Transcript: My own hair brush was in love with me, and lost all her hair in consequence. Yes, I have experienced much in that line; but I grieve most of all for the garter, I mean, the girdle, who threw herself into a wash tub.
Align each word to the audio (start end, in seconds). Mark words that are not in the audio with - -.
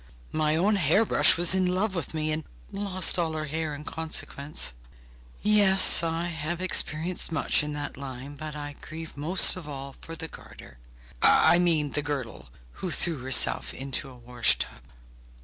My 0.31 0.55
own 0.55 0.77
hair 0.77 1.05
brush 1.05 1.37
was 1.37 1.53
in 1.53 1.67
love 1.67 1.93
with 1.93 2.15
me, 2.15 2.31
and 2.31 2.43
lost 2.71 3.19
all 3.19 3.33
her 3.33 3.45
hair 3.45 3.75
in 3.75 3.83
consequence. 3.83 4.73
Yes, 5.43 6.01
I 6.01 6.25
have 6.25 6.59
experienced 6.59 7.31
much 7.31 7.61
in 7.61 7.73
that 7.73 7.97
line; 7.97 8.35
but 8.35 8.55
I 8.55 8.73
grieve 8.81 9.15
most 9.15 9.55
of 9.55 9.67
all 9.69 9.93
for 9.93 10.15
the 10.15 10.27
garter, 10.27 10.79
I 11.21 11.59
mean, 11.59 11.91
the 11.91 12.01
girdle, 12.01 12.49
who 12.81 12.89
threw 12.89 13.19
herself 13.19 13.75
into 13.75 14.09
a 14.09 14.15
wash 14.17 14.57
tub. 14.57 14.81